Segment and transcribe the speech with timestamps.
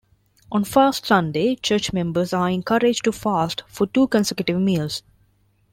[0.51, 5.03] On Fast Sunday, church members are encouraged to fast for two consecutive meals.